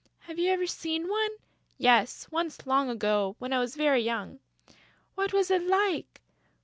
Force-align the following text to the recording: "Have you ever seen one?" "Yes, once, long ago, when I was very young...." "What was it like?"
"Have 0.21 0.39
you 0.39 0.49
ever 0.49 0.65
seen 0.65 1.07
one?" 1.07 1.29
"Yes, 1.77 2.27
once, 2.31 2.65
long 2.65 2.89
ago, 2.89 3.35
when 3.37 3.53
I 3.53 3.59
was 3.59 3.75
very 3.75 4.01
young...." 4.01 4.39
"What 5.13 5.31
was 5.31 5.51
it 5.51 5.61
like?" 5.61 6.21